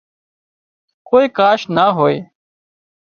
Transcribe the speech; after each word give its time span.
ڪوئي 1.07 1.25
ڪاش 1.37 1.59
نا 1.75 1.85
هوئي 1.97 2.17